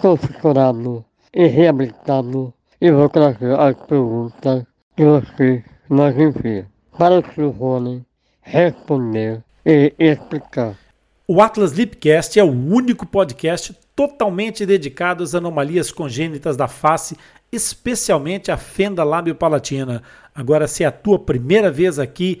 sou 0.00 0.16
fissurado 0.16 1.04
e 1.34 1.46
reabilitado 1.46 2.54
e 2.80 2.90
vou 2.90 3.08
trazer 3.08 3.58
as 3.58 3.76
perguntas 3.86 4.64
que 4.96 5.04
você 5.04 5.62
nos 5.90 6.16
envia 6.16 6.66
para 6.96 7.18
o 7.18 7.22
Sr. 7.22 7.50
Rony 7.50 8.02
responder 8.40 9.42
e 9.64 9.92
explicar. 9.98 10.74
O 11.28 11.40
Atlas 11.42 11.72
Lipcast 11.72 12.40
é 12.40 12.42
o 12.42 12.50
único 12.50 13.06
podcast 13.06 13.76
totalmente 13.94 14.64
dedicado 14.64 15.22
às 15.22 15.34
anomalias 15.34 15.92
congênitas 15.92 16.56
da 16.56 16.66
face, 16.66 17.16
especialmente 17.52 18.50
a 18.50 18.56
fenda 18.56 19.04
lábio-palatina. 19.04 20.02
Agora, 20.34 20.66
se 20.66 20.82
é 20.82 20.86
a 20.86 20.92
tua 20.92 21.18
primeira 21.18 21.70
vez 21.70 21.98
aqui 21.98 22.40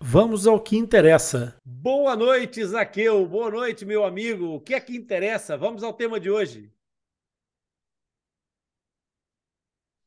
Vamos 0.00 0.46
ao 0.46 0.62
que 0.62 0.76
interessa. 0.76 1.60
Boa 1.64 2.14
noite, 2.14 2.64
Zaqueu. 2.64 3.26
Boa 3.26 3.50
noite, 3.50 3.84
meu 3.84 4.04
amigo. 4.04 4.54
O 4.54 4.60
que 4.60 4.72
é 4.74 4.80
que 4.80 4.96
interessa? 4.96 5.56
Vamos 5.56 5.82
ao 5.82 5.92
tema 5.92 6.20
de 6.20 6.30
hoje. 6.30 6.72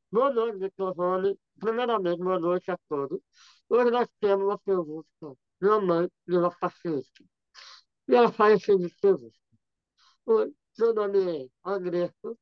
Boa 0.09 0.31
noite, 0.31 0.59
Dr. 0.59 0.93
Rony. 0.95 1.37
Primeiramente, 1.59 2.19
boa 2.19 2.39
noite 2.39 2.71
a 2.71 2.77
todos. 2.87 3.19
Hoje 3.69 3.91
nós 3.91 4.07
temos 4.19 4.45
uma 4.45 4.57
pergunta 4.59 5.07
de 5.61 5.67
uma 5.67 5.81
mãe 5.81 6.09
de 6.25 6.37
uma 6.37 6.49
paciente. 6.57 7.25
E 8.07 8.15
ela 8.15 8.31
faz 8.31 8.55
a 8.55 8.65
seguinte 8.65 8.95
pergunta. 9.01 9.37
Oi, 10.25 10.53
meu 10.79 10.93
nome 10.93 11.43
é 11.43 11.47
Andressa, 11.65 12.37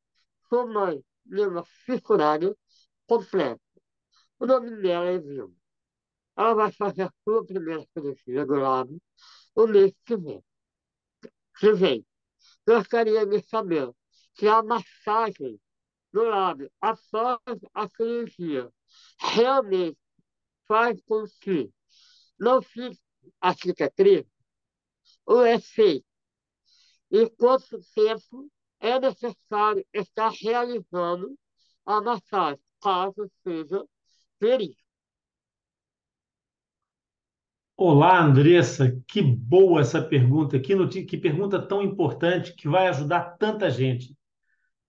sou 0.50 0.68
mãe 0.68 1.04
de 1.26 1.42
uma 1.42 1.64
fissurada 1.86 2.56
completa. 3.08 3.60
O 4.40 4.46
nome 4.46 4.82
dela 4.82 5.06
é 5.06 5.20
Vilma. 5.20 5.59
Ela 6.40 6.54
vai 6.54 6.72
fazer 6.72 7.02
a 7.02 7.14
sua 7.26 7.46
primeira 7.46 7.86
cirurgia 7.92 8.46
do 8.46 8.56
lábio 8.56 9.02
no 9.54 9.68
mês 9.68 9.92
que 10.06 10.16
vem. 10.16 10.42
Que 11.60 11.74
vem. 11.74 12.06
Gostaria 12.66 13.26
de 13.26 13.42
saber 13.42 13.92
se 14.36 14.48
a 14.48 14.64
massagem 14.64 15.60
do 16.14 16.24
lábio 16.24 16.72
após 16.80 17.60
a 17.74 17.90
cirurgia 17.90 18.72
realmente 19.20 20.00
faz 20.66 21.02
com 21.02 21.26
que 21.42 21.70
não 22.40 22.62
fique 22.62 22.98
a 23.42 23.54
cicatriz 23.54 24.26
ou 25.26 25.44
é 25.44 25.60
feito. 25.60 26.08
E 27.12 27.30
quanto 27.32 27.82
tempo 27.94 28.50
é 28.80 28.98
necessário 28.98 29.86
estar 29.94 30.30
realizando 30.30 31.38
a 31.86 32.00
massagem, 32.00 32.64
caso 32.82 33.30
seja 33.44 33.86
verídico. 34.40 34.89
Olá, 37.82 38.22
Andressa, 38.22 38.94
que 39.08 39.22
boa 39.22 39.80
essa 39.80 40.02
pergunta, 40.02 40.60
que, 40.60 40.76
que 41.06 41.18
pergunta 41.18 41.66
tão 41.66 41.82
importante 41.82 42.54
que 42.54 42.68
vai 42.68 42.90
ajudar 42.90 43.38
tanta 43.38 43.70
gente. 43.70 44.18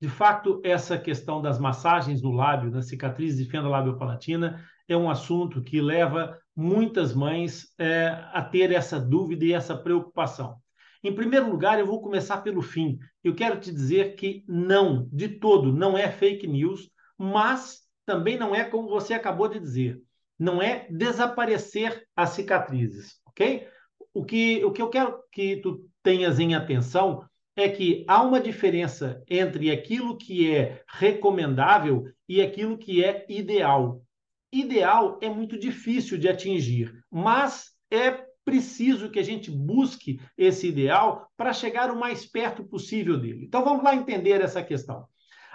De 0.00 0.08
fato, 0.08 0.60
essa 0.64 0.98
questão 0.98 1.40
das 1.40 1.56
massagens 1.56 2.20
no 2.20 2.32
lábio, 2.32 2.68
das 2.68 2.88
cicatrizes 2.88 3.38
de 3.38 3.48
fenda 3.48 3.68
labiopalatina, 3.68 4.60
é 4.88 4.96
um 4.96 5.08
assunto 5.08 5.62
que 5.62 5.80
leva 5.80 6.36
muitas 6.56 7.14
mães 7.14 7.68
é, 7.78 8.08
a 8.32 8.42
ter 8.42 8.72
essa 8.72 8.98
dúvida 8.98 9.44
e 9.44 9.52
essa 9.52 9.76
preocupação. 9.76 10.56
Em 11.00 11.14
primeiro 11.14 11.48
lugar, 11.48 11.78
eu 11.78 11.86
vou 11.86 12.02
começar 12.02 12.38
pelo 12.38 12.60
fim. 12.60 12.98
Eu 13.22 13.36
quero 13.36 13.60
te 13.60 13.70
dizer 13.70 14.16
que 14.16 14.42
não, 14.48 15.08
de 15.12 15.28
todo, 15.28 15.72
não 15.72 15.96
é 15.96 16.10
fake 16.10 16.44
news, 16.44 16.90
mas 17.16 17.82
também 18.04 18.36
não 18.36 18.52
é 18.52 18.64
como 18.64 18.88
você 18.88 19.14
acabou 19.14 19.46
de 19.46 19.60
dizer 19.60 20.02
não 20.40 20.62
é 20.62 20.86
desaparecer 20.88 22.02
as 22.16 22.30
cicatrizes, 22.30 23.20
ok? 23.26 23.68
O 24.14 24.24
que, 24.24 24.64
o 24.64 24.72
que 24.72 24.80
eu 24.80 24.88
quero 24.88 25.22
que 25.30 25.56
tu 25.56 25.86
tenhas 26.02 26.40
em 26.40 26.54
atenção 26.54 27.22
é 27.54 27.68
que 27.68 28.04
há 28.08 28.22
uma 28.22 28.40
diferença 28.40 29.22
entre 29.28 29.70
aquilo 29.70 30.16
que 30.16 30.50
é 30.50 30.82
recomendável 30.88 32.04
e 32.26 32.40
aquilo 32.40 32.78
que 32.78 33.04
é 33.04 33.26
ideal. 33.28 34.02
Ideal 34.50 35.18
é 35.20 35.28
muito 35.28 35.58
difícil 35.58 36.16
de 36.16 36.28
atingir, 36.28 36.90
mas 37.10 37.72
é 37.90 38.24
preciso 38.42 39.10
que 39.10 39.18
a 39.18 39.22
gente 39.22 39.50
busque 39.50 40.20
esse 40.38 40.68
ideal 40.68 41.28
para 41.36 41.52
chegar 41.52 41.90
o 41.90 42.00
mais 42.00 42.24
perto 42.24 42.64
possível 42.64 43.18
dele. 43.20 43.44
Então 43.44 43.62
vamos 43.62 43.84
lá 43.84 43.94
entender 43.94 44.40
essa 44.40 44.62
questão. 44.62 45.06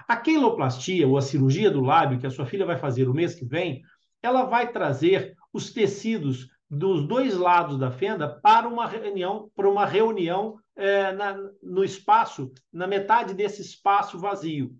A 0.07 0.15
queloplastia, 0.15 1.07
ou 1.07 1.17
a 1.17 1.21
cirurgia 1.21 1.71
do 1.71 1.81
lábio, 1.81 2.19
que 2.19 2.27
a 2.27 2.31
sua 2.31 2.45
filha 2.45 2.65
vai 2.65 2.77
fazer 2.77 3.09
o 3.09 3.13
mês 3.13 3.33
que 3.33 3.43
vem, 3.43 3.81
ela 4.25 4.43
vai 4.43 4.71
trazer 4.71 5.35
os 5.53 5.71
tecidos 5.71 6.49
dos 6.69 7.07
dois 7.07 7.37
lados 7.37 7.77
da 7.77 7.91
fenda 7.91 8.27
para 8.27 8.67
uma 8.67 8.87
reunião, 8.87 9.49
para 9.55 9.69
uma 9.69 9.85
reunião 9.85 10.59
é, 10.75 11.11
na, 11.13 11.37
no 11.61 11.83
espaço, 11.83 12.51
na 12.73 12.87
metade 12.87 13.33
desse 13.33 13.61
espaço 13.61 14.19
vazio. 14.19 14.75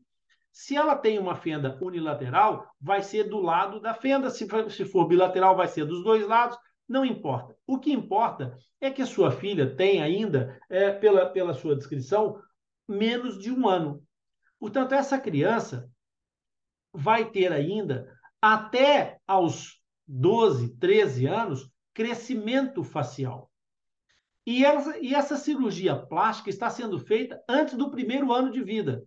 Se 0.51 0.75
ela 0.75 0.95
tem 0.95 1.19
uma 1.19 1.35
fenda 1.35 1.77
unilateral, 1.81 2.65
vai 2.79 3.01
ser 3.03 3.25
do 3.25 3.39
lado 3.39 3.79
da 3.79 3.93
fenda. 3.93 4.29
Se 4.29 4.47
for, 4.47 4.71
se 4.71 4.85
for 4.85 5.07
bilateral, 5.07 5.55
vai 5.55 5.67
ser 5.67 5.85
dos 5.85 6.03
dois 6.03 6.25
lados. 6.27 6.57
Não 6.87 7.05
importa. 7.05 7.55
O 7.67 7.77
que 7.77 7.91
importa 7.91 8.57
é 8.79 8.89
que 8.89 9.05
sua 9.05 9.31
filha 9.31 9.75
tem 9.75 10.01
ainda, 10.01 10.57
é, 10.69 10.91
pela, 10.91 11.25
pela 11.25 11.53
sua 11.53 11.75
descrição, 11.75 12.39
menos 12.87 13.37
de 13.37 13.51
um 13.51 13.67
ano. 13.67 14.01
Portanto, 14.59 14.93
essa 14.93 15.19
criança 15.19 15.89
vai 16.93 17.29
ter 17.29 17.51
ainda 17.51 18.14
até 18.53 19.17
aos 19.25 19.81
12, 20.07 20.77
13 20.77 21.25
anos, 21.25 21.67
crescimento 21.95 22.83
facial. 22.83 23.51
E 24.45 24.63
essa, 24.63 24.99
e 24.99 25.15
essa 25.15 25.35
cirurgia 25.35 25.95
plástica 25.95 26.51
está 26.51 26.69
sendo 26.69 26.99
feita 26.99 27.43
antes 27.49 27.73
do 27.73 27.89
primeiro 27.89 28.31
ano 28.31 28.51
de 28.51 28.61
vida. 28.63 29.03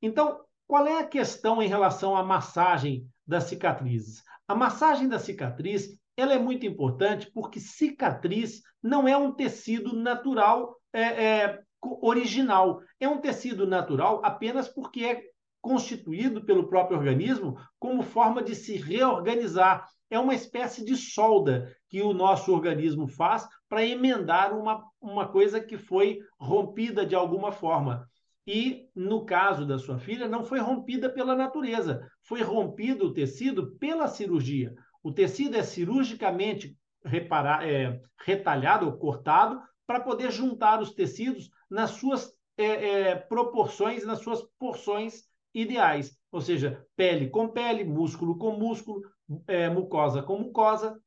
Então, 0.00 0.40
qual 0.68 0.86
é 0.86 1.00
a 1.00 1.06
questão 1.06 1.60
em 1.60 1.66
relação 1.66 2.16
à 2.16 2.22
massagem 2.22 3.08
das 3.26 3.44
cicatrizes? 3.44 4.22
A 4.46 4.54
massagem 4.54 5.08
da 5.08 5.18
cicatriz 5.18 5.98
ela 6.16 6.32
é 6.32 6.38
muito 6.38 6.64
importante 6.64 7.28
porque 7.32 7.58
cicatriz 7.58 8.62
não 8.80 9.08
é 9.08 9.16
um 9.16 9.32
tecido 9.32 9.96
natural 9.96 10.76
é, 10.92 11.02
é, 11.02 11.62
original. 11.82 12.80
É 13.00 13.08
um 13.08 13.20
tecido 13.20 13.66
natural 13.66 14.20
apenas 14.24 14.68
porque 14.68 15.04
é 15.04 15.33
constituído 15.64 16.44
pelo 16.44 16.68
próprio 16.68 16.98
organismo 16.98 17.56
como 17.78 18.02
forma 18.02 18.42
de 18.42 18.54
se 18.54 18.76
reorganizar. 18.76 19.88
É 20.10 20.18
uma 20.18 20.34
espécie 20.34 20.84
de 20.84 20.94
solda 20.94 21.74
que 21.88 22.02
o 22.02 22.12
nosso 22.12 22.52
organismo 22.52 23.08
faz 23.08 23.48
para 23.66 23.82
emendar 23.82 24.54
uma, 24.54 24.84
uma 25.00 25.26
coisa 25.26 25.58
que 25.58 25.78
foi 25.78 26.18
rompida 26.38 27.06
de 27.06 27.14
alguma 27.14 27.50
forma. 27.50 28.06
E, 28.46 28.90
no 28.94 29.24
caso 29.24 29.64
da 29.64 29.78
sua 29.78 29.98
filha, 29.98 30.28
não 30.28 30.44
foi 30.44 30.58
rompida 30.58 31.08
pela 31.08 31.34
natureza, 31.34 32.06
foi 32.22 32.42
rompido 32.42 33.06
o 33.06 33.14
tecido 33.14 33.74
pela 33.78 34.06
cirurgia. 34.06 34.74
O 35.02 35.10
tecido 35.10 35.56
é 35.56 35.62
cirurgicamente 35.62 36.76
reparar, 37.02 37.66
é, 37.66 38.02
retalhado 38.20 38.84
ou 38.84 38.98
cortado 38.98 39.62
para 39.86 40.00
poder 40.00 40.30
juntar 40.30 40.82
os 40.82 40.92
tecidos 40.92 41.48
nas 41.70 41.92
suas 41.92 42.30
é, 42.58 42.64
é, 42.64 43.14
proporções, 43.14 44.04
nas 44.04 44.18
suas 44.18 44.42
porções 44.58 45.24
ideais. 45.54 46.16
Ou 46.32 46.40
seja, 46.40 46.84
pele 46.96 47.30
com 47.30 47.48
pele, 47.48 47.84
músculo 47.84 48.36
com 48.36 48.58
músculo, 48.58 49.02
é, 49.46 49.68
mucosa 49.68 50.22
com 50.22 50.38
mucosa. 50.38 51.00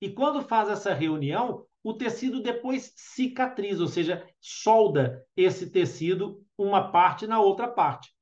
E 0.00 0.10
quando 0.10 0.42
faz 0.42 0.68
essa 0.68 0.94
reunião, 0.94 1.64
o 1.82 1.94
tecido 1.94 2.42
depois 2.42 2.92
cicatriza, 2.96 3.82
ou 3.82 3.88
seja, 3.88 4.24
solda 4.40 5.24
esse 5.36 5.70
tecido 5.70 6.44
uma 6.56 6.92
parte 6.92 7.26
na 7.26 7.40
outra 7.40 7.66
parte. 7.66 8.12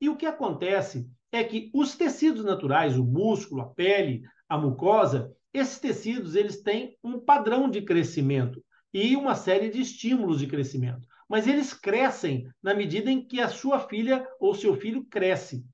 E 0.00 0.08
o 0.08 0.16
que 0.16 0.26
acontece 0.26 1.08
é 1.32 1.42
que 1.42 1.70
os 1.74 1.96
tecidos 1.96 2.44
naturais, 2.44 2.98
o 2.98 3.04
músculo, 3.04 3.62
a 3.62 3.66
pele, 3.66 4.22
a 4.48 4.58
mucosa, 4.58 5.34
esses 5.52 5.78
tecidos 5.78 6.34
eles 6.34 6.62
têm 6.62 6.96
um 7.02 7.18
padrão 7.18 7.70
de 7.70 7.82
crescimento 7.82 8.62
e 8.92 9.16
uma 9.16 9.34
série 9.34 9.70
de 9.70 9.80
estímulos 9.80 10.38
de 10.38 10.46
crescimento. 10.46 11.06
Mas 11.28 11.46
eles 11.46 11.74
crescem 11.74 12.48
na 12.62 12.74
medida 12.74 13.10
em 13.10 13.26
que 13.26 13.40
a 13.40 13.48
sua 13.48 13.80
filha 13.80 14.26
ou 14.38 14.54
seu 14.54 14.76
filho 14.76 15.04
cresce. 15.04 15.64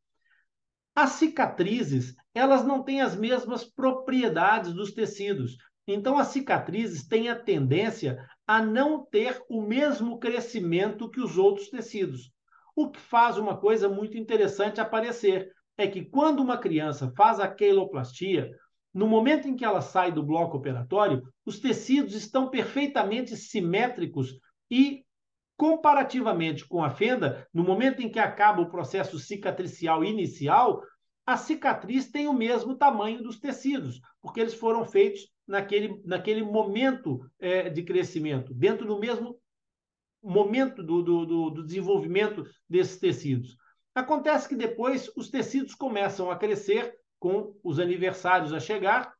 As 0.94 1.12
cicatrizes, 1.12 2.14
elas 2.34 2.64
não 2.64 2.82
têm 2.82 3.00
as 3.00 3.16
mesmas 3.16 3.64
propriedades 3.64 4.72
dos 4.72 4.92
tecidos. 4.92 5.56
Então, 5.86 6.16
as 6.16 6.28
cicatrizes 6.28 7.06
têm 7.06 7.28
a 7.28 7.36
tendência 7.36 8.24
a 8.46 8.62
não 8.62 9.04
ter 9.04 9.42
o 9.48 9.62
mesmo 9.62 10.18
crescimento 10.18 11.10
que 11.10 11.20
os 11.20 11.38
outros 11.38 11.68
tecidos. 11.68 12.30
O 12.74 12.90
que 12.90 13.00
faz 13.00 13.36
uma 13.36 13.56
coisa 13.56 13.88
muito 13.88 14.16
interessante 14.16 14.80
aparecer 14.80 15.50
é 15.76 15.86
que 15.86 16.04
quando 16.04 16.40
uma 16.40 16.58
criança 16.58 17.12
faz 17.16 17.40
a 17.40 17.48
queloplastia, 17.48 18.50
no 18.94 19.06
momento 19.06 19.48
em 19.48 19.56
que 19.56 19.64
ela 19.64 19.80
sai 19.80 20.12
do 20.12 20.22
bloco 20.22 20.56
operatório, 20.56 21.22
os 21.44 21.58
tecidos 21.58 22.14
estão 22.14 22.50
perfeitamente 22.50 23.36
simétricos 23.36 24.38
e, 24.70 25.02
comparativamente 25.62 26.66
com 26.66 26.82
a 26.82 26.90
fenda, 26.90 27.46
no 27.54 27.62
momento 27.62 28.02
em 28.02 28.10
que 28.10 28.18
acaba 28.18 28.60
o 28.60 28.68
processo 28.68 29.16
cicatricial 29.16 30.02
inicial, 30.02 30.82
a 31.24 31.36
cicatriz 31.36 32.10
tem 32.10 32.26
o 32.26 32.32
mesmo 32.32 32.74
tamanho 32.74 33.22
dos 33.22 33.38
tecidos, 33.38 34.00
porque 34.20 34.40
eles 34.40 34.54
foram 34.54 34.84
feitos 34.84 35.20
naquele, 35.46 36.02
naquele 36.04 36.42
momento 36.42 37.20
é, 37.38 37.70
de 37.70 37.84
crescimento, 37.84 38.52
dentro 38.52 38.84
do 38.84 38.98
mesmo 38.98 39.38
momento 40.20 40.82
do, 40.82 41.00
do, 41.00 41.50
do 41.50 41.64
desenvolvimento 41.64 42.44
desses 42.68 42.98
tecidos. 42.98 43.56
Acontece 43.94 44.48
que 44.48 44.56
depois 44.56 45.12
os 45.14 45.30
tecidos 45.30 45.76
começam 45.76 46.28
a 46.28 46.34
crescer 46.34 46.92
com 47.20 47.54
os 47.62 47.78
aniversários 47.78 48.52
a 48.52 48.58
chegar, 48.58 49.14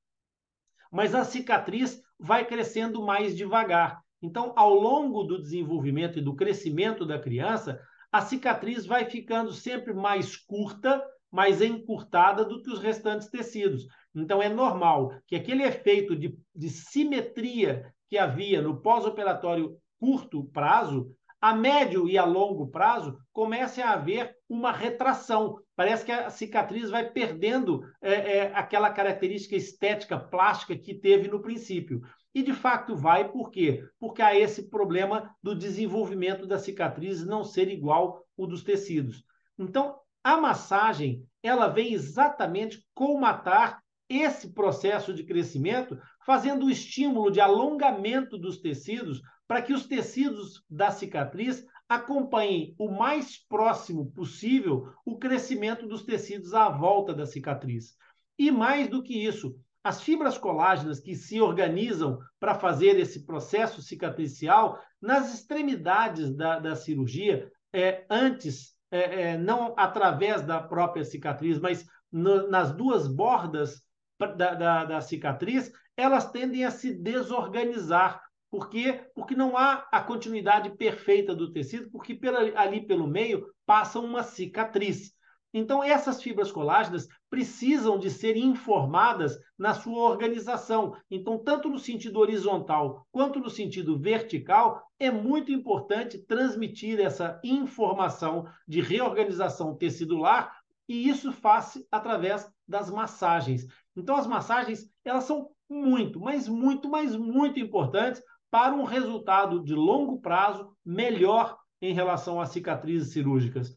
mas 0.90 1.14
a 1.14 1.24
cicatriz 1.24 2.02
vai 2.18 2.44
crescendo 2.44 3.00
mais 3.00 3.36
devagar. 3.36 4.01
Então, 4.22 4.52
ao 4.56 4.72
longo 4.72 5.24
do 5.24 5.40
desenvolvimento 5.40 6.18
e 6.18 6.22
do 6.22 6.34
crescimento 6.34 7.04
da 7.04 7.18
criança, 7.18 7.80
a 8.10 8.20
cicatriz 8.20 8.86
vai 8.86 9.04
ficando 9.04 9.52
sempre 9.52 9.92
mais 9.92 10.36
curta, 10.36 11.02
mais 11.30 11.60
encurtada 11.60 12.44
do 12.44 12.62
que 12.62 12.70
os 12.70 12.78
restantes 12.78 13.28
tecidos. 13.28 13.86
Então, 14.14 14.40
é 14.40 14.48
normal 14.48 15.12
que 15.26 15.34
aquele 15.34 15.64
efeito 15.64 16.14
de, 16.14 16.38
de 16.54 16.68
simetria 16.68 17.92
que 18.08 18.16
havia 18.16 18.62
no 18.62 18.80
pós-operatório 18.80 19.76
curto 19.98 20.44
prazo 20.44 21.10
a 21.42 21.52
médio 21.52 22.08
e 22.08 22.16
a 22.16 22.24
longo 22.24 22.68
prazo, 22.68 23.18
comece 23.32 23.82
a 23.82 23.94
haver 23.94 24.32
uma 24.48 24.70
retração. 24.70 25.58
Parece 25.74 26.04
que 26.04 26.12
a 26.12 26.30
cicatriz 26.30 26.88
vai 26.88 27.10
perdendo 27.10 27.82
é, 28.00 28.12
é, 28.12 28.52
aquela 28.54 28.90
característica 28.90 29.56
estética 29.56 30.16
plástica 30.16 30.76
que 30.76 30.94
teve 30.94 31.26
no 31.26 31.42
princípio. 31.42 32.00
E 32.34 32.42
de 32.42 32.52
fato 32.52 32.96
vai, 32.96 33.30
por 33.30 33.50
quê? 33.50 33.84
Porque 33.98 34.22
há 34.22 34.34
esse 34.34 34.70
problema 34.70 35.34
do 35.42 35.54
desenvolvimento 35.54 36.46
da 36.46 36.58
cicatriz 36.58 37.24
não 37.24 37.44
ser 37.44 37.68
igual 37.68 38.24
o 38.36 38.46
dos 38.46 38.62
tecidos. 38.62 39.22
Então, 39.58 39.98
a 40.24 40.40
massagem, 40.40 41.26
ela 41.42 41.68
vem 41.68 41.92
exatamente 41.92 42.86
colmatar 42.94 43.82
esse 44.08 44.52
processo 44.52 45.12
de 45.12 45.24
crescimento, 45.24 45.98
fazendo 46.24 46.66
o 46.66 46.70
estímulo 46.70 47.30
de 47.30 47.40
alongamento 47.40 48.38
dos 48.38 48.58
tecidos 48.60 49.20
para 49.46 49.62
que 49.62 49.72
os 49.72 49.86
tecidos 49.86 50.64
da 50.70 50.90
cicatriz 50.90 51.64
acompanhem 51.88 52.74
o 52.78 52.90
mais 52.90 53.36
próximo 53.46 54.10
possível 54.12 54.90
o 55.04 55.18
crescimento 55.18 55.86
dos 55.86 56.04
tecidos 56.04 56.54
à 56.54 56.68
volta 56.68 57.12
da 57.12 57.26
cicatriz. 57.26 57.96
E 58.38 58.50
mais 58.50 58.88
do 58.88 59.02
que 59.02 59.26
isso, 59.26 59.58
as 59.84 60.00
fibras 60.00 60.38
colágenas 60.38 61.00
que 61.00 61.14
se 61.14 61.40
organizam 61.40 62.18
para 62.38 62.54
fazer 62.54 62.98
esse 62.98 63.26
processo 63.26 63.82
cicatricial 63.82 64.80
nas 65.00 65.34
extremidades 65.34 66.34
da, 66.34 66.58
da 66.58 66.76
cirurgia, 66.76 67.50
é, 67.72 68.04
antes, 68.08 68.74
é, 68.90 69.22
é, 69.22 69.38
não 69.38 69.74
através 69.76 70.42
da 70.42 70.60
própria 70.60 71.04
cicatriz, 71.04 71.58
mas 71.58 71.84
no, 72.10 72.48
nas 72.48 72.72
duas 72.72 73.08
bordas 73.08 73.82
da, 74.18 74.54
da, 74.54 74.84
da 74.84 75.00
cicatriz, 75.00 75.72
elas 75.96 76.30
tendem 76.30 76.64
a 76.64 76.70
se 76.70 76.94
desorganizar 76.94 78.22
por 78.52 78.68
quê? 78.68 79.00
Porque 79.14 79.34
não 79.34 79.56
há 79.56 79.88
a 79.90 80.02
continuidade 80.02 80.76
perfeita 80.76 81.34
do 81.34 81.50
tecido, 81.50 81.90
porque 81.90 82.14
pela, 82.14 82.40
ali 82.60 82.86
pelo 82.86 83.06
meio 83.06 83.46
passa 83.64 83.98
uma 83.98 84.22
cicatriz. 84.22 85.14
Então, 85.54 85.82
essas 85.82 86.22
fibras 86.22 86.50
colágenas 86.50 87.06
precisam 87.28 87.98
de 87.98 88.10
ser 88.10 88.36
informadas 88.36 89.38
na 89.58 89.74
sua 89.74 90.02
organização. 90.08 90.96
Então, 91.10 91.38
tanto 91.38 91.68
no 91.68 91.78
sentido 91.78 92.18
horizontal 92.18 93.06
quanto 93.12 93.38
no 93.38 93.50
sentido 93.50 93.98
vertical, 93.98 94.82
é 94.98 95.10
muito 95.10 95.52
importante 95.52 96.18
transmitir 96.18 97.00
essa 97.00 97.40
informação 97.44 98.46
de 98.66 98.80
reorganização 98.80 99.76
tecidular, 99.76 100.60
e 100.88 101.08
isso 101.08 101.32
faz 101.32 101.78
através 101.90 102.50
das 102.66 102.90
massagens. 102.90 103.66
Então, 103.96 104.16
as 104.16 104.26
massagens, 104.26 104.90
elas 105.04 105.24
são 105.24 105.50
muito, 105.68 106.20
mas 106.20 106.48
muito, 106.48 106.88
mas 106.88 107.14
muito 107.14 107.60
importantes 107.60 108.22
para 108.50 108.74
um 108.74 108.84
resultado 108.84 109.62
de 109.62 109.74
longo 109.74 110.20
prazo 110.20 110.76
melhor 110.84 111.58
em 111.80 111.94
relação 111.94 112.40
às 112.40 112.50
cicatrizes 112.50 113.12
cirúrgicas. 113.12 113.76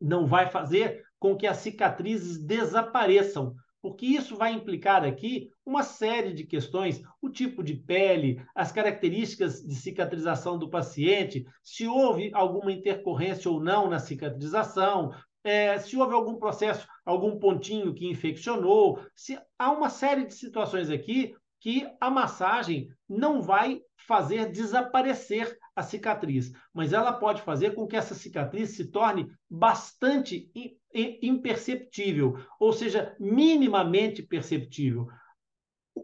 Não 0.00 0.26
vai 0.26 0.48
fazer 0.48 1.04
com 1.18 1.36
que 1.36 1.46
as 1.46 1.58
cicatrizes 1.58 2.38
desapareçam, 2.38 3.54
porque 3.80 4.06
isso 4.06 4.36
vai 4.36 4.52
implicar 4.52 5.04
aqui 5.04 5.50
uma 5.64 5.82
série 5.82 6.32
de 6.32 6.44
questões, 6.44 7.02
o 7.22 7.28
tipo 7.28 7.62
de 7.62 7.74
pele, 7.74 8.42
as 8.54 8.72
características 8.72 9.62
de 9.64 9.74
cicatrização 9.74 10.58
do 10.58 10.68
paciente, 10.68 11.46
se 11.62 11.86
houve 11.86 12.30
alguma 12.34 12.72
intercorrência 12.72 13.50
ou 13.50 13.60
não 13.60 13.88
na 13.88 13.98
cicatrização, 13.98 15.12
é, 15.44 15.78
se 15.78 15.96
houve 15.96 16.14
algum 16.14 16.36
processo, 16.36 16.86
algum 17.04 17.38
pontinho 17.38 17.94
que 17.94 18.06
infeccionou, 18.06 19.00
se 19.14 19.38
há 19.58 19.70
uma 19.70 19.88
série 19.88 20.26
de 20.26 20.34
situações 20.34 20.90
aqui 20.90 21.34
que 21.60 21.88
a 22.00 22.10
massagem 22.10 22.88
não 23.08 23.42
vai 23.42 23.80
fazer 24.06 24.50
desaparecer 24.50 25.58
a 25.74 25.82
cicatriz, 25.82 26.52
mas 26.72 26.92
ela 26.92 27.12
pode 27.12 27.42
fazer 27.42 27.74
com 27.74 27.86
que 27.86 27.96
essa 27.96 28.14
cicatriz 28.14 28.70
se 28.70 28.90
torne 28.90 29.30
bastante 29.48 30.50
imperceptível, 31.22 32.38
ou 32.58 32.72
seja, 32.72 33.14
minimamente 33.18 34.22
perceptível. 34.22 35.08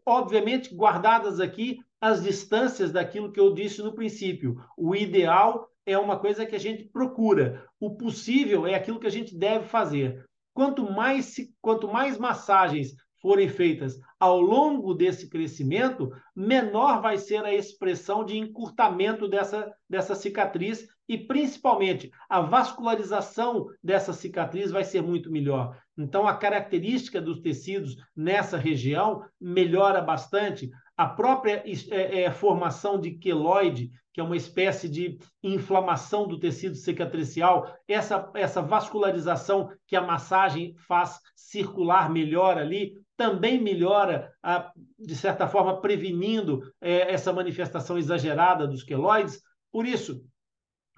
Obviamente, 0.05 0.75
guardadas 0.75 1.41
aqui 1.41 1.79
as 2.01 2.23
distâncias 2.23 2.93
daquilo 2.93 3.33
que 3.33 3.41
eu 3.41 3.55
disse 3.55 3.83
no 3.83 3.95
princípio. 3.95 4.57
O 4.77 4.95
ideal 4.95 5.69
é 5.87 5.97
uma 5.97 6.19
coisa 6.19 6.45
que 6.45 6.55
a 6.55 6.61
gente 6.61 6.85
procura, 6.85 7.67
o 7.81 7.97
possível 7.97 8.67
é 8.67 8.75
aquilo 8.75 9.01
que 9.01 9.07
a 9.07 9.11
gente 9.11 9.37
deve 9.37 9.67
fazer. 9.67 10.25
Quanto 10.53 10.91
mais, 10.91 11.35
quanto 11.61 11.89
mais 11.89 12.19
massagens 12.19 12.95
forem 13.21 13.49
feitas 13.49 13.99
ao 14.25 14.41
longo 14.41 14.95
desse 14.95 15.29
crescimento, 15.29 16.11
menor 16.35 17.03
vai 17.03 17.19
ser 17.19 17.45
a 17.45 17.53
expressão 17.53 18.25
de 18.25 18.39
encurtamento 18.39 19.29
dessa, 19.29 19.71
dessa 19.87 20.15
cicatriz 20.15 20.89
e, 21.07 21.19
principalmente, 21.19 22.11
a 22.27 22.41
vascularização 22.41 23.67
dessa 23.83 24.15
cicatriz 24.15 24.71
vai 24.71 24.83
ser 24.83 25.03
muito 25.03 25.31
melhor. 25.31 25.79
Então, 25.99 26.27
a 26.27 26.35
característica 26.35 27.21
dos 27.21 27.41
tecidos 27.41 27.99
nessa 28.17 28.57
região 28.57 29.23
melhora 29.39 30.01
bastante, 30.01 30.71
a 30.97 31.07
própria 31.07 31.63
é, 31.91 32.23
é, 32.23 32.31
formação 32.31 32.99
de 32.99 33.19
queloide, 33.19 33.91
que 34.11 34.23
é 34.23 34.25
uma 34.25 34.39
espécie 34.39 34.89
de 34.89 35.19
inflamação 35.43 36.27
do 36.27 36.39
tecido 36.41 36.77
cicatricial, 36.77 37.77
essa, 37.87 38.31
essa 38.35 38.63
vascularização 38.63 39.69
que 39.87 39.97
a 39.97 40.01
massagem 40.01 40.75
faz 40.89 41.21
circular 41.37 42.09
melhor 42.09 42.57
ali, 42.57 43.04
também 43.17 43.61
melhora, 43.61 44.33
a, 44.43 44.73
de 44.99 45.15
certa 45.15 45.47
forma, 45.49 45.81
prevenindo 45.81 46.63
é, 46.81 47.13
essa 47.13 47.33
manifestação 47.33 47.97
exagerada 47.97 48.67
dos 48.67 48.83
queloides. 48.83 49.41
Por 49.73 49.87
isso, 49.87 50.23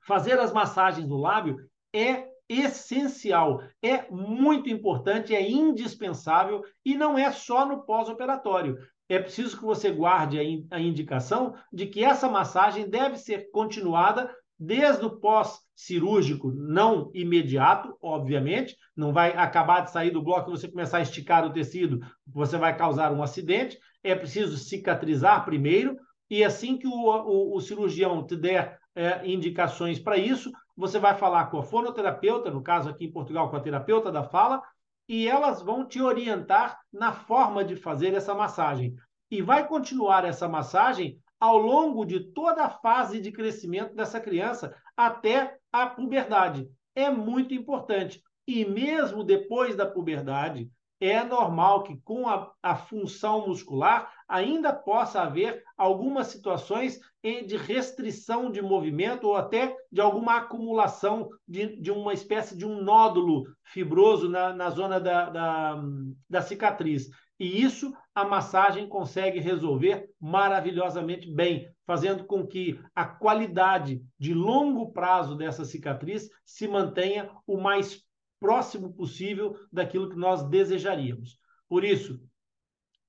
fazer 0.07 0.39
as 0.39 0.53
massagens 0.53 1.09
no 1.09 1.17
lábio 1.17 1.57
é 1.93 2.27
essencial, 2.49 3.61
é 3.83 4.09
muito 4.11 4.71
importante, 4.71 5.35
é 5.35 5.51
indispensável 5.51 6.63
e 6.85 6.95
não 6.95 7.19
é 7.19 7.31
só 7.33 7.67
no 7.67 7.85
pós-operatório. 7.85 8.79
É 9.09 9.19
preciso 9.19 9.57
que 9.57 9.65
você 9.65 9.91
guarde 9.91 10.67
a, 10.71 10.81
indicação 10.81 11.55
de 11.73 11.87
que 11.87 12.05
essa 12.05 12.29
massagem 12.29 12.89
deve 12.89 13.17
ser 13.17 13.51
continuada 13.51 14.35
desde 14.59 15.05
o 15.05 15.11
pós-cirúrgico, 15.11 16.51
não 16.53 17.11
imediato, 17.15 17.97
obviamente, 18.01 18.77
não 18.97 19.13
vai 19.13 19.37
acabar 19.37 19.81
de 19.81 19.91
sair 19.91 20.11
do 20.11 20.23
bloco 20.23 20.51
e 20.51 20.57
você 20.57 20.69
começar 20.69 20.99
a 20.99 21.03
esticar 21.03 21.45
o 21.45 21.53
tecido, 21.53 22.01
você 22.27 22.57
vai 22.57 22.77
causar 22.77 23.13
um 23.13 23.23
acidente. 23.23 23.79
É 24.03 24.15
preciso 24.15 24.57
cicatrizar 24.57 25.45
primeiro, 25.45 25.97
e 26.31 26.43
assim 26.43 26.77
que 26.77 26.87
o, 26.87 26.93
o, 26.93 27.57
o 27.57 27.61
cirurgião 27.61 28.27
te 28.27 28.37
der 28.37 28.79
é, 28.95 29.27
indicações 29.27 29.99
para 29.99 30.17
isso, 30.17 30.51
você 30.77 30.99
vai 30.99 31.15
falar 31.15 31.47
com 31.47 31.59
a 31.59 31.63
fonoterapeuta, 31.63 32.51
no 32.51 32.63
caso 32.63 32.89
aqui 32.89 33.05
em 33.05 33.13
Portugal, 33.13 33.51
com 33.51 33.57
a 33.57 33.61
terapeuta 33.61 34.11
da 34.11 34.23
fala, 34.23 34.63
e 35.09 35.29
elas 35.29 35.63
vão 35.63 35.87
te 35.87 36.01
orientar 36.01 36.79
na 36.93 37.13
forma 37.13 37.65
de 37.65 37.77
fazer 37.77 38.15
essa 38.15 38.35
massagem. 38.35 38.95
E 39.31 39.41
vai 39.41 39.67
continuar 39.67 40.25
essa 40.25 40.49
massagem 40.49 41.19
ao 41.39 41.59
longo 41.59 42.05
de 42.05 42.21
toda 42.21 42.65
a 42.65 42.71
fase 42.71 43.21
de 43.21 43.31
crescimento 43.31 43.95
dessa 43.95 44.21
criança 44.21 44.75
até 44.97 45.57
a 45.73 45.87
puberdade. 45.87 46.69
É 46.95 47.11
muito 47.11 47.55
importante. 47.55 48.23
E 48.47 48.65
mesmo 48.65 49.25
depois 49.25 49.77
da 49.77 49.85
puberdade, 49.85 50.71
é 51.01 51.23
normal 51.23 51.83
que 51.83 51.97
com 51.99 52.27
a, 52.27 52.51
a 52.63 52.75
função 52.75 53.47
muscular 53.47 54.11
ainda 54.27 54.73
possa 54.73 55.21
haver 55.21 55.63
algumas 55.77 56.29
situações 56.29 56.99
de 57.23 57.57
restrição 57.57 58.51
de 58.51 58.63
movimento 58.63 59.27
ou 59.27 59.37
até 59.37 59.77
de 59.91 60.01
alguma 60.01 60.37
acumulação 60.37 61.29
de, 61.47 61.81
de 61.81 61.91
uma 61.91 62.15
espécie 62.15 62.57
de 62.57 62.65
um 62.65 62.81
nódulo 62.83 63.45
fibroso 63.65 64.29
na, 64.29 64.53
na 64.53 64.71
zona 64.71 64.99
da, 64.99 65.29
da, 65.29 65.83
da 66.31 66.41
cicatriz. 66.41 67.11
E 67.39 67.63
isso 67.63 67.93
a 68.17 68.25
massagem 68.25 68.89
consegue 68.89 69.39
resolver 69.41 70.09
maravilhosamente 70.19 71.31
bem, 71.31 71.71
fazendo 71.87 72.25
com 72.25 72.47
que 72.47 72.81
a 72.95 73.05
qualidade 73.05 74.03
de 74.19 74.33
longo 74.33 74.91
prazo 74.91 75.37
dessa 75.37 75.67
cicatriz 75.67 76.31
se 76.43 76.67
mantenha 76.67 77.31
o 77.47 77.59
mais 77.59 78.03
próximo 78.41 78.91
possível 78.95 79.55
daquilo 79.71 80.09
que 80.09 80.17
nós 80.17 80.49
desejaríamos. 80.49 81.39
Por 81.69 81.85
isso, 81.85 82.19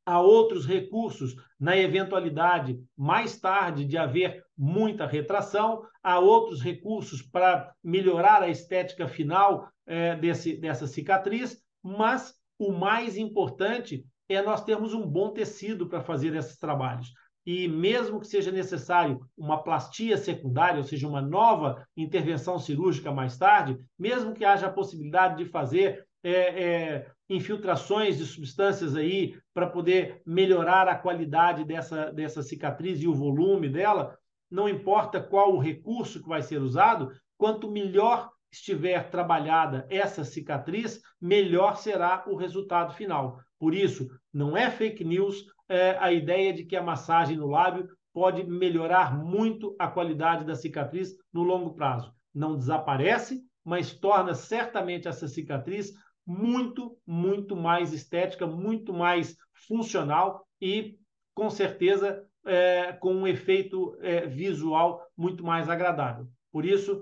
há 0.05 0.19
outros 0.19 0.65
recursos 0.65 1.37
na 1.57 1.77
eventualidade 1.77 2.77
mais 2.93 3.39
tarde 3.39 3.85
de 3.85 3.97
haver 3.97 4.43
muita 4.57 5.07
retração, 5.07 5.87
há 6.03 6.19
outros 6.19 6.61
recursos 6.61 7.21
para 7.21 7.73
melhorar 7.81 8.43
a 8.43 8.49
estética 8.49 9.07
final 9.07 9.71
é, 9.85 10.17
desse, 10.17 10.57
dessa 10.57 10.85
cicatriz, 10.85 11.63
mas 11.81 12.35
o 12.59 12.73
mais 12.73 13.15
importante 13.15 14.05
é 14.29 14.41
nós 14.41 14.63
termos 14.63 14.93
um 14.93 15.05
bom 15.05 15.29
tecido 15.29 15.87
para 15.87 16.01
fazer 16.01 16.35
esses 16.35 16.57
trabalhos 16.57 17.11
e 17.47 17.65
mesmo 17.65 18.19
que 18.19 18.27
seja 18.27 18.51
necessário 18.51 19.21
uma 19.37 19.63
plastia 19.63 20.17
secundária, 20.17 20.79
ou 20.79 20.83
seja, 20.83 21.07
uma 21.07 21.21
nova 21.21 21.87
intervenção 21.95 22.59
cirúrgica 22.59 23.09
mais 23.09 23.37
tarde, 23.37 23.79
mesmo 23.97 24.33
que 24.33 24.43
haja 24.43 24.67
a 24.67 24.71
possibilidade 24.71 25.41
de 25.41 25.49
fazer 25.49 26.05
é, 26.21 26.31
é, 26.31 27.07
infiltrações 27.29 28.17
de 28.17 28.25
substâncias 28.25 28.97
aí 28.97 29.39
para 29.53 29.65
poder 29.65 30.21
melhorar 30.25 30.89
a 30.89 30.95
qualidade 30.95 31.63
dessa, 31.63 32.11
dessa 32.11 32.43
cicatriz 32.43 33.01
e 33.01 33.07
o 33.07 33.15
volume 33.15 33.69
dela, 33.69 34.17
não 34.51 34.67
importa 34.67 35.21
qual 35.21 35.53
o 35.53 35.59
recurso 35.59 36.21
que 36.21 36.27
vai 36.27 36.41
ser 36.41 36.61
usado, 36.61 37.13
quanto 37.37 37.71
melhor 37.71 38.29
estiver 38.51 39.09
trabalhada 39.09 39.87
essa 39.89 40.25
cicatriz, 40.25 41.01
melhor 41.21 41.77
será 41.77 42.25
o 42.27 42.35
resultado 42.35 42.93
final. 42.93 43.39
Por 43.59 43.73
isso, 43.73 44.07
não 44.33 44.55
é 44.55 44.69
fake 44.69 45.03
news 45.03 45.45
é, 45.69 45.97
a 45.99 46.11
ideia 46.11 46.53
de 46.53 46.63
que 46.63 46.75
a 46.75 46.83
massagem 46.83 47.37
no 47.37 47.47
lábio 47.47 47.87
pode 48.13 48.43
melhorar 48.43 49.15
muito 49.15 49.75
a 49.77 49.87
qualidade 49.87 50.45
da 50.45 50.55
cicatriz 50.55 51.15
no 51.31 51.43
longo 51.43 51.73
prazo. 51.73 52.13
Não 52.33 52.57
desaparece, 52.57 53.41
mas 53.63 53.93
torna 53.93 54.33
certamente 54.33 55.07
essa 55.07 55.27
cicatriz 55.27 55.93
muito, 56.25 56.97
muito 57.05 57.55
mais 57.55 57.93
estética, 57.93 58.47
muito 58.47 58.93
mais 58.93 59.35
funcional 59.67 60.45
e, 60.61 60.97
com 61.33 61.49
certeza, 61.49 62.25
é, 62.45 62.93
com 62.93 63.13
um 63.13 63.27
efeito 63.27 63.97
é, 64.01 64.25
visual 64.25 65.05
muito 65.15 65.43
mais 65.43 65.69
agradável. 65.69 66.27
Por 66.51 66.65
isso, 66.65 67.01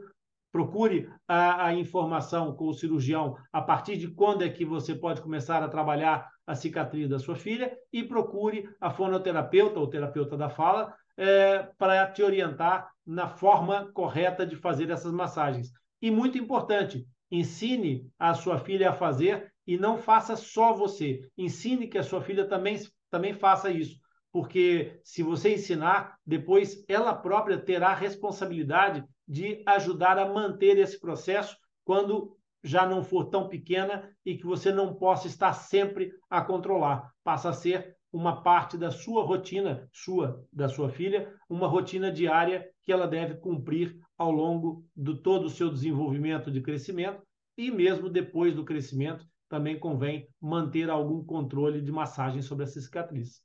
procure 0.52 1.10
a, 1.28 1.68
a, 1.68 1.74
informação 1.74 2.56
com 2.56 2.68
o 2.68 2.74
cirurgião 2.74 3.36
a 3.52 3.62
partir 3.62 3.98
de 3.98 4.10
quando 4.10 4.44
é 4.44 4.50
que 4.50 4.66
você 4.66 4.96
pode 4.96 5.22
começar 5.22 5.62
a 5.62 5.68
trabalhar 5.68 6.30
a 6.46 6.56
cicatriz 6.56 7.10
da 7.10 7.20
sua 7.20 7.36
filha 7.36 7.76
e 7.92 8.04
procure 8.04 8.70
a 8.80 8.90
fonoterapeuta 8.90 9.80
ou 9.80 9.90
terapeuta 9.90 10.38
da 10.38 10.50
fala 10.50 10.94
é, 11.18 11.70
para 11.78 12.06
te 12.12 12.22
orientar 12.22 12.90
na 13.06 13.30
forma 13.30 13.92
correta 13.94 14.46
de 14.46 14.56
fazer 14.56 14.90
essas 14.90 15.12
massagens. 15.12 15.72
E 16.02 16.12
muito 16.12 16.38
importante, 16.38 17.06
ensine 17.32 18.08
a 18.20 18.34
sua 18.34 18.58
filha 18.60 18.90
a 18.90 18.94
fazer 18.94 19.52
e 19.66 19.78
não 19.78 19.98
faça 19.98 20.36
só 20.36 20.74
você. 20.74 21.22
Ensine 21.38 21.88
que 21.88 21.98
a 21.98 22.04
sua 22.04 22.22
filha 22.22 22.46
também, 22.48 22.78
também 23.10 23.34
faça 23.34 23.72
isso. 23.72 24.00
Porque 24.32 25.00
se 25.04 25.24
você 25.24 25.54
ensinar, 25.54 26.18
depois 26.26 26.84
ela 26.88 27.14
própria 27.16 27.58
terá 27.58 27.90
a 27.90 27.96
responsabilidade 27.96 29.04
de 29.28 29.64
ajudar 29.66 30.20
a 30.20 30.28
manter 30.28 30.78
esse 30.78 31.00
processo 31.00 31.56
quando 31.84 32.38
já 32.66 32.84
não 32.88 33.04
for 33.04 33.26
tão 33.26 33.48
pequena 33.48 34.10
e 34.26 34.36
que 34.36 34.46
você 34.46 34.72
não 34.72 34.96
possa 34.96 35.28
estar 35.28 35.54
sempre 35.54 36.12
a 36.28 36.42
controlar. 36.42 37.12
Passa 37.24 37.50
a 37.50 37.54
ser 37.54 37.96
uma 38.12 38.42
parte 38.42 38.76
da 38.76 38.90
sua 38.90 39.24
rotina, 39.24 39.88
sua, 39.94 40.44
da 40.52 40.68
sua 40.68 40.90
filha, 40.90 41.32
uma 41.48 41.68
rotina 41.68 42.12
diária 42.12 42.68
que 42.84 42.92
ela 42.92 43.08
deve 43.08 43.36
cumprir 43.36 43.96
ao 44.18 44.32
longo 44.32 44.84
de 44.96 45.22
todo 45.22 45.46
o 45.46 45.50
seu 45.50 45.70
desenvolvimento 45.70 46.50
de 46.50 46.60
crescimento 46.60 47.22
e 47.56 47.70
mesmo 47.70 48.10
depois 48.10 48.56
do 48.56 48.66
crescimento 48.66 49.26
também 49.48 49.78
convém 49.78 50.28
manter 50.42 50.90
algum 50.90 51.24
controle 51.24 51.82
de 51.82 51.92
massagem 51.92 52.42
sobre 52.42 52.64
essa 52.64 52.82
cicatriz. 52.82 53.45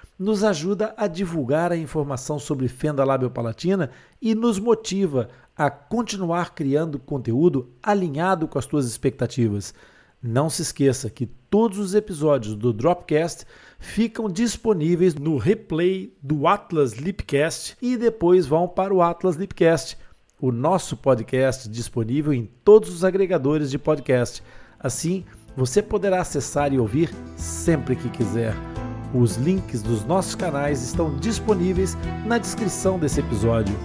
nos 0.17 0.43
ajuda 0.43 0.93
a 0.97 1.07
divulgar 1.07 1.71
a 1.71 1.77
informação 1.77 2.37
sobre 2.37 2.67
fenda 2.67 3.03
labiopalatina 3.03 3.89
e 4.21 4.35
nos 4.35 4.59
motiva 4.59 5.29
a 5.57 5.69
continuar 5.69 6.53
criando 6.53 6.99
conteúdo 6.99 7.69
alinhado 7.81 8.47
com 8.47 8.57
as 8.57 8.65
tuas 8.65 8.85
expectativas. 8.85 9.73
Não 10.21 10.49
se 10.49 10.61
esqueça 10.61 11.09
que 11.09 11.25
todos 11.25 11.79
os 11.79 11.95
episódios 11.95 12.55
do 12.55 12.71
Dropcast 12.71 13.45
ficam 13.79 14.29
disponíveis 14.29 15.15
no 15.15 15.37
replay 15.37 16.15
do 16.21 16.47
Atlas 16.47 16.93
Lipcast 16.93 17.75
e 17.81 17.97
depois 17.97 18.45
vão 18.45 18.67
para 18.67 18.93
o 18.93 19.01
Atlas 19.01 19.35
Lipcast, 19.35 19.97
o 20.39 20.51
nosso 20.51 20.95
podcast 20.95 21.67
disponível 21.67 22.33
em 22.33 22.49
todos 22.63 22.89
os 22.89 23.03
agregadores 23.03 23.71
de 23.71 23.79
podcast. 23.79 24.43
Assim, 24.79 25.25
você 25.55 25.81
poderá 25.81 26.21
acessar 26.21 26.71
e 26.73 26.79
ouvir 26.79 27.09
sempre 27.35 27.95
que 27.95 28.09
quiser. 28.09 28.70
Os 29.13 29.35
links 29.35 29.81
dos 29.81 30.05
nossos 30.05 30.35
canais 30.35 30.81
estão 30.81 31.15
disponíveis 31.17 31.97
na 32.25 32.37
descrição 32.37 32.97
desse 32.97 33.19
episódio. 33.19 33.75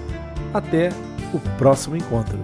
Até 0.54 0.90
o 1.34 1.40
próximo 1.58 1.96
encontro. 1.96 2.38